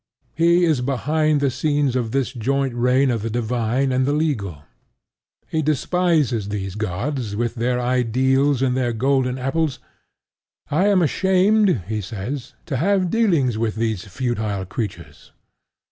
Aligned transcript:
He 0.33 0.65
is 0.65 0.81
behind 0.81 1.41
the 1.41 1.51
scenes 1.51 1.95
of 1.95 2.09
this 2.09 2.33
joint 2.33 2.73
reign 2.73 3.11
of 3.11 3.21
the 3.21 3.29
Divine 3.29 3.91
and 3.91 4.03
the 4.07 4.13
Legal. 4.13 4.63
He 5.47 5.61
despises 5.61 6.49
these 6.49 6.73
gods 6.73 7.35
with 7.35 7.53
their 7.53 7.79
ideals 7.79 8.63
and 8.63 8.75
their 8.75 8.93
golden 8.93 9.37
apples. 9.37 9.77
"I 10.71 10.87
am 10.87 11.03
ashamed," 11.03 11.83
he 11.87 12.01
says, 12.01 12.53
"to 12.65 12.77
have 12.77 13.11
dealings 13.11 13.59
with 13.59 13.75
these 13.75 14.07
futile 14.07 14.65
creatures." 14.65 15.33